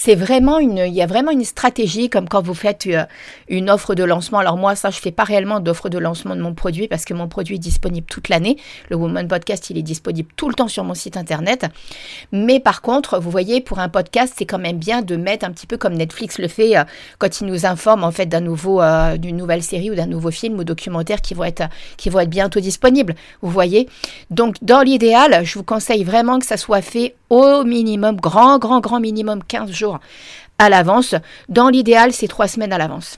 il 0.05 0.93
y 0.93 1.01
a 1.01 1.05
vraiment 1.07 1.31
une 1.31 1.43
stratégie 1.43 2.09
comme 2.09 2.29
quand 2.29 2.41
vous 2.41 2.53
faites 2.53 2.87
euh, 2.87 3.03
une 3.49 3.69
offre 3.69 3.95
de 3.95 4.03
lancement. 4.03 4.37
Alors 4.37 4.55
moi, 4.55 4.75
ça, 4.75 4.91
je 4.91 4.99
fais 4.99 5.11
pas 5.11 5.23
réellement 5.23 5.59
d'offre 5.59 5.89
de 5.89 5.97
lancement 5.97 6.35
de 6.35 6.41
mon 6.41 6.53
produit 6.53 6.87
parce 6.87 7.03
que 7.03 7.13
mon 7.13 7.27
produit 7.27 7.55
est 7.55 7.59
disponible 7.59 8.07
toute 8.07 8.29
l'année. 8.29 8.57
Le 8.89 8.95
Woman 8.95 9.27
Podcast, 9.27 9.69
il 9.69 9.77
est 9.77 9.83
disponible 9.83 10.29
tout 10.35 10.47
le 10.47 10.53
temps 10.53 10.67
sur 10.67 10.83
mon 10.83 10.93
site 10.93 11.17
internet. 11.17 11.65
Mais 12.31 12.59
par 12.59 12.81
contre, 12.81 13.19
vous 13.19 13.31
voyez, 13.31 13.59
pour 13.59 13.79
un 13.79 13.89
podcast, 13.89 14.35
c'est 14.37 14.45
quand 14.45 14.59
même 14.59 14.77
bien 14.77 15.01
de 15.01 15.15
mettre 15.15 15.45
un 15.45 15.51
petit 15.51 15.67
peu 15.67 15.77
comme 15.77 15.93
Netflix 15.93 16.37
le 16.37 16.47
fait 16.47 16.77
euh, 16.77 16.83
quand 17.17 17.41
il 17.41 17.47
nous 17.47 17.65
informe 17.65 18.03
en 18.03 18.11
fait 18.11 18.33
euh, 18.33 19.17
d'une 19.17 19.37
nouvelle 19.37 19.63
série 19.63 19.91
ou 19.91 19.95
d'un 19.95 20.05
nouveau 20.05 20.31
film 20.31 20.59
ou 20.59 20.63
documentaire 20.63 21.21
qui 21.21 21.33
vont 21.33 21.43
être, 21.43 21.63
qui 21.97 22.09
vont 22.09 22.19
être 22.19 22.29
bientôt 22.29 22.59
disponibles. 22.59 23.15
Vous 23.41 23.49
voyez? 23.49 23.89
Donc, 24.29 24.55
dans 24.61 24.81
l'idéal, 24.81 25.43
je 25.43 25.55
vous 25.55 25.63
conseille 25.63 26.03
vraiment 26.03 26.39
que 26.39 26.45
ça 26.45 26.57
soit 26.57 26.81
fait 26.81 27.15
au 27.29 27.63
minimum, 27.63 28.15
grand, 28.17 28.59
grand, 28.59 28.79
grand 28.79 28.99
minimum 28.99 29.43
15 29.43 29.71
jours 29.71 29.99
à 30.57 30.69
l'avance. 30.69 31.15
Dans 31.49 31.69
l'idéal, 31.69 32.13
c'est 32.13 32.27
trois 32.27 32.47
semaines 32.47 32.73
à 32.73 32.77
l'avance. 32.77 33.17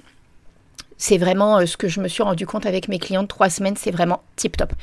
C'est 0.98 1.18
vraiment 1.18 1.60
euh, 1.60 1.66
ce 1.66 1.78
que 1.78 1.88
je 1.88 2.02
me 2.02 2.10
suis 2.10 2.24
rendu 2.24 2.46
compte 2.46 2.66
avec 2.66 2.90
mes 2.90 3.00
clientes. 3.00 3.30
Trois 3.30 3.50
semaines, 3.50 3.78
c'est 3.78 3.92
vraiment 3.92 4.22
tip 4.36 4.58
top. 4.58 4.74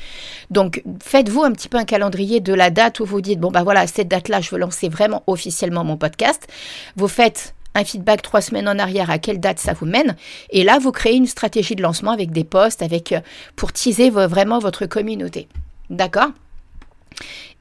Donc, 0.49 0.81
faites-vous 1.01 1.43
un 1.43 1.51
petit 1.51 1.69
peu 1.69 1.77
un 1.77 1.85
calendrier 1.85 2.39
de 2.39 2.53
la 2.53 2.71
date 2.71 2.99
où 2.99 3.05
vous 3.05 3.21
dites 3.21 3.39
bon, 3.39 3.51
bah 3.51 3.63
voilà, 3.63 3.85
cette 3.85 4.07
date-là, 4.07 4.41
je 4.41 4.49
veux 4.49 4.57
lancer 4.57 4.89
vraiment 4.89 5.23
officiellement 5.27 5.83
mon 5.83 5.95
podcast. 5.95 6.47
Vous 6.95 7.07
faites 7.07 7.53
un 7.75 7.83
feedback 7.83 8.23
trois 8.23 8.41
semaines 8.41 8.67
en 8.67 8.79
arrière, 8.79 9.11
à 9.11 9.19
quelle 9.19 9.39
date 9.39 9.59
ça 9.59 9.73
vous 9.73 9.85
mène. 9.85 10.15
Et 10.49 10.63
là, 10.63 10.79
vous 10.79 10.91
créez 10.91 11.15
une 11.15 11.27
stratégie 11.27 11.75
de 11.75 11.83
lancement 11.83 12.11
avec 12.11 12.31
des 12.31 12.43
posts, 12.43 12.81
avec, 12.81 13.11
euh, 13.11 13.19
pour 13.55 13.71
teaser 13.71 14.09
vraiment 14.09 14.57
votre 14.57 14.87
communauté. 14.87 15.47
D'accord? 15.91 16.29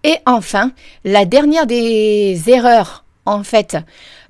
Et 0.04 0.18
enfin, 0.26 0.72
la 1.04 1.24
dernière 1.24 1.66
des 1.66 2.40
erreurs, 2.46 3.04
en 3.24 3.42
fait, 3.42 3.76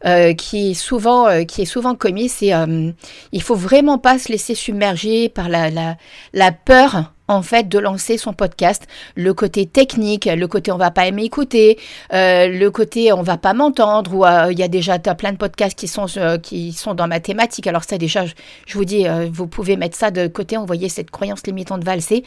euh, 0.04 0.34
qui 0.34 0.70
est 0.70 0.74
souvent 0.74 1.26
euh, 1.26 1.44
qui 1.44 1.62
est 1.62 1.66
souvent 1.66 1.94
commis, 1.94 2.28
c'est 2.28 2.52
euh, 2.52 2.90
il 3.32 3.42
faut 3.42 3.54
vraiment 3.54 3.98
pas 3.98 4.18
se 4.18 4.30
laisser 4.30 4.54
submerger 4.54 5.28
par 5.28 5.48
la, 5.48 5.70
la, 5.70 5.96
la 6.32 6.52
peur 6.52 7.12
en 7.28 7.42
fait 7.42 7.68
de 7.68 7.80
lancer 7.80 8.18
son 8.18 8.32
podcast. 8.32 8.86
Le 9.16 9.34
côté 9.34 9.66
technique, 9.66 10.26
le 10.26 10.46
côté 10.46 10.70
on 10.70 10.76
va 10.76 10.92
pas 10.92 11.06
aimer 11.06 11.24
écouter, 11.24 11.76
euh, 12.12 12.46
le 12.46 12.70
côté 12.70 13.12
on 13.12 13.22
va 13.22 13.36
pas 13.36 13.52
m'entendre, 13.52 14.14
ou 14.14 14.24
il 14.52 14.58
y 14.58 14.62
a 14.62 14.68
déjà 14.68 14.98
plein 14.98 15.32
de 15.32 15.36
podcasts 15.36 15.76
qui 15.76 15.88
sont 15.88 16.06
qui 16.40 16.72
sont 16.72 16.94
dans 16.94 17.08
ma 17.08 17.18
thématique. 17.18 17.66
Alors 17.66 17.82
ça 17.82 17.98
déjà, 17.98 18.24
je, 18.26 18.74
vous 18.74 18.84
dis, 18.84 19.06
vous 19.32 19.48
pouvez 19.48 19.76
mettre 19.76 19.96
ça 19.96 20.12
de 20.12 20.28
côté, 20.28 20.56
envoyer 20.56 20.88
cette 20.88 21.10
croyance 21.10 21.44
limitante 21.46 21.82
valser, 21.82 22.22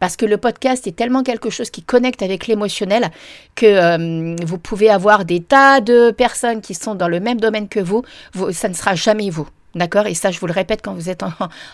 parce 0.00 0.16
que 0.16 0.24
le 0.24 0.38
podcast 0.38 0.86
est 0.86 0.96
tellement 0.96 1.22
quelque 1.22 1.50
chose 1.50 1.68
qui 1.68 1.82
connecte 1.82 2.22
avec 2.22 2.46
l'émotionnel 2.46 3.10
que 3.54 4.42
vous 4.44 4.58
pouvez 4.58 4.88
avoir 4.88 5.26
des 5.26 5.40
tas 5.40 5.80
de 5.80 6.10
personnes 6.10 6.62
qui 6.62 6.74
sont 6.74 6.94
dans 6.94 7.07
le 7.08 7.20
même 7.20 7.40
domaine 7.40 7.68
que 7.68 7.80
vous, 7.80 8.02
vous 8.32 8.52
ça 8.52 8.68
ne 8.68 8.74
sera 8.74 8.94
jamais 8.94 9.30
vous. 9.30 9.48
D'accord? 9.74 10.06
Et 10.06 10.14
ça, 10.14 10.30
je 10.30 10.40
vous 10.40 10.46
le 10.46 10.52
répète 10.52 10.80
quand 10.82 10.94
vous 10.94 11.10
êtes 11.10 11.22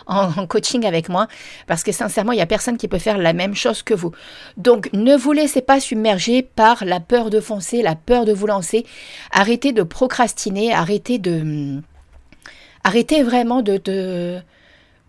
en, 0.07 0.47
coaching 0.47 0.85
avec 0.85 1.09
moi, 1.09 1.29
parce 1.67 1.83
que 1.83 1.93
sincèrement, 1.93 2.33
il 2.33 2.37
n'y 2.37 2.43
a 2.43 2.47
personne 2.47 2.76
qui 2.76 2.88
peut 2.88 2.99
faire 2.99 3.19
la 3.19 3.33
même 3.33 3.55
chose 3.55 3.83
que 3.83 3.95
vous. 3.95 4.11
Donc, 4.57 4.91
ne 4.93 5.17
vous 5.17 5.33
laissez 5.33 5.62
pas 5.62 5.81
submerger 5.81 6.43
par 6.43 6.85
la 6.85 7.00
peur 7.00 7.31
de 7.31 7.41
foncer, 7.41 7.83
la 7.83 7.95
peur 7.95 8.25
de 8.25 8.33
vous 8.33 8.47
lancer. 8.47 8.85
Arrêtez 9.31 9.73
de 9.73 9.83
procrastiner, 9.83 10.73
arrêtez 10.75 11.19
de... 11.19 11.81
Arrêtez 12.83 13.23
vraiment 13.23 13.62
de 13.62 14.41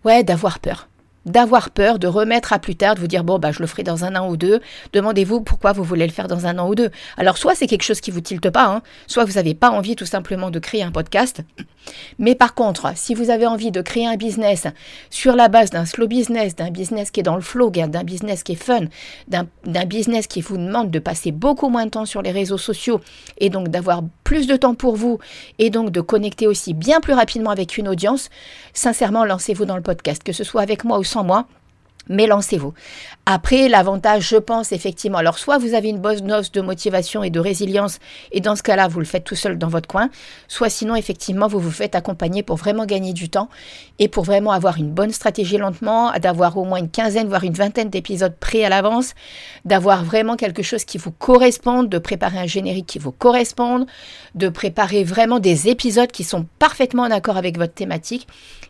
ouais, 0.04 0.24
d'avoir 0.24 0.60
peur 0.60 0.88
d'avoir 1.26 1.70
peur, 1.70 1.98
de 1.98 2.06
remettre 2.06 2.52
à 2.52 2.58
plus 2.58 2.76
tard, 2.76 2.94
de 2.94 3.00
vous 3.00 3.06
dire 3.06 3.24
bon 3.24 3.38
bah 3.38 3.52
je 3.52 3.60
le 3.60 3.66
ferai 3.66 3.82
dans 3.82 4.04
un 4.04 4.16
an 4.16 4.28
ou 4.28 4.36
deux. 4.36 4.60
Demandez-vous 4.92 5.40
pourquoi 5.42 5.72
vous 5.72 5.84
voulez 5.84 6.06
le 6.06 6.12
faire 6.12 6.28
dans 6.28 6.46
un 6.46 6.58
an 6.58 6.68
ou 6.68 6.74
deux. 6.74 6.90
Alors 7.16 7.36
soit 7.36 7.54
c'est 7.54 7.66
quelque 7.66 7.82
chose 7.82 8.00
qui 8.00 8.10
vous 8.10 8.20
tilte 8.20 8.48
pas, 8.50 8.66
hein, 8.66 8.82
soit 9.06 9.24
vous 9.24 9.34
n'avez 9.34 9.54
pas 9.54 9.70
envie 9.70 9.96
tout 9.96 10.06
simplement 10.06 10.50
de 10.50 10.58
créer 10.58 10.82
un 10.82 10.92
podcast. 10.92 11.42
Mais 12.18 12.34
par 12.34 12.54
contre, 12.54 12.92
si 12.96 13.14
vous 13.14 13.30
avez 13.30 13.46
envie 13.46 13.70
de 13.70 13.80
créer 13.80 14.06
un 14.06 14.16
business 14.16 14.66
sur 15.10 15.36
la 15.36 15.48
base 15.48 15.70
d'un 15.70 15.84
slow 15.84 16.08
business, 16.08 16.56
d'un 16.56 16.70
business 16.70 17.10
qui 17.10 17.20
est 17.20 17.24
dans 17.24 17.36
le 17.36 17.42
flow, 17.42 17.70
d'un 17.70 18.04
business 18.04 18.42
qui 18.42 18.52
est 18.52 18.54
fun, 18.56 18.86
d'un 19.28 19.84
business 19.84 20.26
qui 20.26 20.40
vous 20.40 20.56
demande 20.56 20.90
de 20.90 20.98
passer 20.98 21.32
beaucoup 21.32 21.68
moins 21.68 21.86
de 21.86 21.90
temps 21.90 22.06
sur 22.06 22.22
les 22.22 22.32
réseaux 22.32 22.58
sociaux 22.58 23.00
et 23.38 23.50
donc 23.50 23.68
d'avoir 23.68 24.02
plus 24.26 24.48
de 24.48 24.56
temps 24.56 24.74
pour 24.74 24.96
vous 24.96 25.20
et 25.60 25.70
donc 25.70 25.92
de 25.92 26.00
connecter 26.00 26.48
aussi 26.48 26.74
bien 26.74 27.00
plus 27.00 27.12
rapidement 27.12 27.50
avec 27.50 27.78
une 27.78 27.86
audience, 27.86 28.28
sincèrement 28.74 29.24
lancez-vous 29.24 29.66
dans 29.66 29.76
le 29.76 29.82
podcast, 29.82 30.24
que 30.24 30.32
ce 30.32 30.42
soit 30.42 30.62
avec 30.62 30.82
moi 30.82 30.98
ou 30.98 31.04
sans 31.04 31.22
moi 31.22 31.46
mais 32.08 32.26
lancez-vous. 32.26 32.72
Après, 33.26 33.68
l'avantage, 33.68 34.28
je 34.28 34.36
pense, 34.36 34.72
effectivement, 34.72 35.18
alors 35.18 35.38
soit 35.38 35.58
vous 35.58 35.74
avez 35.74 35.88
une 35.88 35.98
bonne 35.98 36.20
dose 36.20 36.52
de 36.52 36.60
motivation 36.60 37.22
et 37.22 37.30
de 37.30 37.40
résilience, 37.40 37.98
et 38.32 38.40
dans 38.40 38.56
ce 38.56 38.62
cas-là, 38.62 38.88
vous 38.88 39.00
le 39.00 39.04
faites 39.04 39.24
tout 39.24 39.34
seul 39.34 39.58
dans 39.58 39.68
votre 39.68 39.88
coin, 39.88 40.10
soit 40.48 40.68
sinon, 40.68 40.94
effectivement, 40.94 41.48
vous 41.48 41.58
vous 41.58 41.70
faites 41.70 41.94
accompagner 41.94 42.42
pour 42.42 42.56
vraiment 42.56 42.86
gagner 42.86 43.12
du 43.12 43.28
temps 43.28 43.48
et 43.98 44.08
pour 44.08 44.24
vraiment 44.24 44.52
avoir 44.52 44.76
une 44.78 44.90
bonne 44.90 45.12
stratégie 45.12 45.58
lentement, 45.58 46.12
d'avoir 46.20 46.56
au 46.56 46.64
moins 46.64 46.78
une 46.78 46.90
quinzaine, 46.90 47.28
voire 47.28 47.44
une 47.44 47.52
vingtaine 47.52 47.90
d'épisodes 47.90 48.34
prêts 48.38 48.64
à 48.64 48.68
l'avance, 48.68 49.14
d'avoir 49.64 50.04
vraiment 50.04 50.36
quelque 50.36 50.62
chose 50.62 50.84
qui 50.84 50.98
vous 50.98 51.10
corresponde, 51.10 51.88
de 51.88 51.98
préparer 51.98 52.38
un 52.38 52.46
générique 52.46 52.86
qui 52.86 52.98
vous 52.98 53.12
corresponde, 53.12 53.86
de 54.34 54.48
préparer 54.48 55.04
vraiment 55.04 55.40
des 55.40 55.68
épisodes 55.68 56.10
qui 56.10 56.24
sont 56.24 56.46
parfaitement 56.58 57.02
en 57.02 57.10
accord 57.10 57.36
avec 57.36 57.58
votre 57.58 57.74
thématique. 57.74 58.26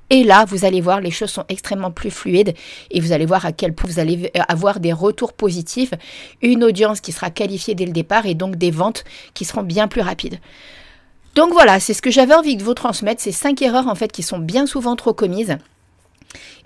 Et 0.09 0.23
là, 0.23 0.45
vous 0.47 0.65
allez 0.65 0.81
voir, 0.81 1.01
les 1.01 1.11
choses 1.11 1.31
sont 1.31 1.45
extrêmement 1.49 1.91
plus 1.91 2.13
fluides 2.13 2.55
et 2.91 3.01
vous 3.01 3.13
voir 3.27 3.45
à 3.45 3.53
quel 3.53 3.75
point 3.75 3.91
vous 3.91 3.99
allez 3.99 4.31
avoir 4.49 4.81
des 4.81 4.93
retours 4.93 5.33
positifs, 5.33 5.93
une 6.43 6.65
audience 6.65 7.01
qui 7.01 7.13
sera 7.13 7.31
qualifiée 7.31 7.75
dès 7.75 7.87
le 7.87 7.93
départ 7.93 8.27
et 8.27 8.35
donc 8.35 8.57
des 8.57 8.71
ventes 8.71 9.05
qui 9.35 9.45
seront 9.45 9.63
bien 9.63 9.89
plus 9.89 10.01
rapides. 10.01 10.39
Donc 11.35 11.53
voilà, 11.53 11.81
c'est 11.81 11.93
ce 11.93 12.01
que 12.01 12.11
j'avais 12.11 12.35
envie 12.35 12.57
de 12.57 12.63
vous 12.63 12.75
transmettre, 12.75 13.21
ces 13.21 13.33
cinq 13.33 13.61
erreurs 13.61 13.89
en 13.89 13.95
fait 13.95 14.11
qui 14.11 14.23
sont 14.23 14.39
bien 14.39 14.65
souvent 14.65 14.97
trop 14.97 15.13
commises. 15.13 15.59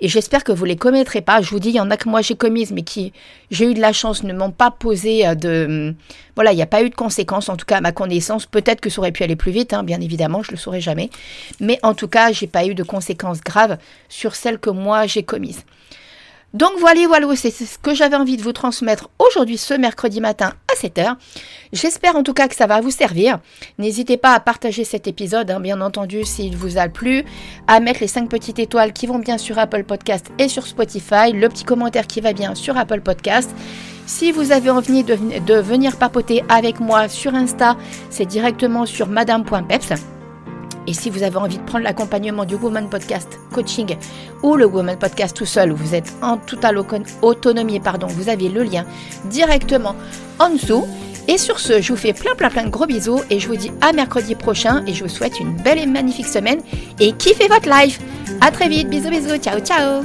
Et 0.01 0.09
j'espère 0.09 0.45
que 0.45 0.53
vous 0.53 0.65
les 0.65 0.77
commettrez 0.77 1.21
pas. 1.21 1.43
Je 1.43 1.51
vous 1.51 1.61
dis, 1.61 1.69
il 1.69 1.75
y 1.75 1.81
en 1.81 1.91
a 1.91 1.97
que 1.97 2.09
moi 2.09 2.23
j'ai 2.23 2.35
commises, 2.35 2.73
mais 2.73 2.83
qui, 2.83 3.13
j'ai 3.51 3.71
eu 3.71 3.75
de 3.75 3.81
la 3.81 3.93
chance, 3.93 4.23
ne 4.23 4.33
m'ont 4.33 4.51
pas 4.51 4.71
posé 4.71 5.35
de... 5.35 5.95
Voilà, 6.35 6.53
il 6.53 6.57
n'y 6.57 6.63
a 6.63 6.67
pas 6.67 6.83
eu 6.83 6.91
de 6.91 6.95
conséquences, 6.95 7.49
en 7.49 7.57
tout 7.57 7.67
cas 7.67 7.79
à 7.79 7.81
ma 7.81 7.93
connaissance. 7.93 8.47
Peut-être 8.47 8.81
que 8.81 8.89
ça 8.89 9.01
aurait 9.01 9.13
pu 9.13 9.23
aller 9.23 9.37
plus 9.37 9.53
vite, 9.53 9.73
hein, 9.75 9.83
bien 9.83 10.01
évidemment, 10.01 10.43
je 10.43 10.53
le 10.53 10.57
saurais 10.57 10.81
jamais. 10.81 11.11
Mais 11.61 11.79
en 11.83 11.95
tout 11.95 12.09
cas, 12.09 12.33
j'ai 12.33 12.47
pas 12.47 12.65
eu 12.65 12.75
de 12.75 12.83
conséquences 12.83 13.41
graves 13.41 13.77
sur 14.09 14.35
celles 14.35 14.59
que 14.59 14.71
moi 14.71 15.07
j'ai 15.07 15.23
commises. 15.23 15.65
Donc 16.53 16.73
voilà, 16.79 17.07
voilà, 17.07 17.29
c'est 17.37 17.51
ce 17.51 17.79
que 17.79 17.95
j'avais 17.95 18.17
envie 18.17 18.37
de 18.37 18.43
vous 18.43 18.53
transmettre 18.53 19.09
aujourd'hui, 19.21 19.57
ce 19.57 19.75
mercredi 19.75 20.21
matin 20.21 20.53
à 20.69 20.75
7h. 20.75 21.15
J'espère 21.73 22.17
en 22.17 22.25
tout 22.25 22.35
cas 22.35 22.49
que 22.49 22.57
ça 22.57 22.67
va 22.67 22.81
vous 22.81 22.91
servir. 22.91 23.39
N'hésitez 23.79 24.17
pas 24.17 24.35
à 24.35 24.41
partager 24.41 24.83
cet 24.83 25.07
épisode, 25.07 25.51
hein, 25.51 25.61
bien 25.61 25.81
entendu, 25.81 26.25
s'il 26.25 26.57
vous 26.57 26.77
a 26.77 26.89
plu, 26.89 27.25
à 27.69 27.79
mettre 27.79 28.01
les 28.01 28.09
5 28.09 28.29
petites 28.29 28.59
étoiles 28.59 28.93
qui 28.93 29.07
vont 29.07 29.21
bien 29.21 29.39
sur 29.39 29.59
Apple 29.59 29.85
Podcast 29.85 30.27
et 30.39 30.49
sur 30.49 30.67
Spotify, 30.67 31.33
le 31.33 31.49
petit 31.49 31.65
commentaire 31.65 32.09
qui 32.09 32.21
va 32.21 32.33
bien 32.33 32.57
sur 32.57 32.77
Apple 32.77 33.01
Podcast. 33.01 33.51
Si 34.07 34.33
vous 34.33 34.51
avez 34.51 34.71
envie 34.71 35.05
de, 35.05 35.17
de 35.47 35.55
venir 35.55 35.97
papoter 35.99 36.43
avec 36.49 36.81
moi 36.81 37.09
sur 37.09 37.33
Insta, 37.33 37.77
c'est 38.11 38.27
directement 38.27 38.87
sur 38.87 39.07
madame.peps. 39.07 40.20
Et 40.91 40.93
si 40.93 41.09
vous 41.09 41.23
avez 41.23 41.37
envie 41.37 41.59
de 41.59 41.63
prendre 41.63 41.85
l'accompagnement 41.85 42.45
du 42.45 42.57
Woman 42.57 42.89
Podcast 42.91 43.39
Coaching 43.53 43.97
ou 44.43 44.57
le 44.57 44.67
Woman 44.67 44.99
Podcast 44.99 45.37
tout 45.37 45.47
seul, 45.47 45.71
vous 45.71 45.95
êtes 45.95 46.13
en 46.21 46.37
totale 46.37 46.77
autonomie, 47.23 47.79
pardon, 47.79 48.09
vous 48.09 48.29
avez 48.29 48.49
le 48.49 48.65
lien 48.65 48.85
directement 49.27 49.95
en 50.41 50.51
dessous. 50.51 50.85
Et 51.29 51.39
sur 51.39 51.61
ce, 51.61 51.81
je 51.81 51.93
vous 51.93 51.99
fais 51.99 52.13
plein 52.13 52.35
plein 52.35 52.51
plein 52.51 52.65
de 52.65 52.71
gros 52.71 52.87
bisous 52.87 53.21
et 53.31 53.39
je 53.39 53.47
vous 53.47 53.55
dis 53.55 53.71
à 53.81 53.93
mercredi 53.93 54.35
prochain 54.35 54.83
et 54.85 54.93
je 54.93 55.05
vous 55.05 55.09
souhaite 55.09 55.39
une 55.39 55.55
belle 55.55 55.79
et 55.79 55.87
magnifique 55.87 56.27
semaine 56.27 56.59
et 56.99 57.13
kiffez 57.13 57.47
votre 57.47 57.71
life. 57.71 58.01
À 58.41 58.51
très 58.51 58.69
vite, 58.69 58.89
bisous 58.89 59.11
bisous, 59.11 59.37
ciao 59.37 59.61
ciao 59.61 60.03